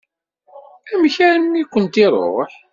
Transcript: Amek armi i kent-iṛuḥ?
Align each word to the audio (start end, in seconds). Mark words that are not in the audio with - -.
Amek 0.93 1.15
armi 1.27 1.57
i 1.61 1.69
kent-iṛuḥ? 1.71 2.51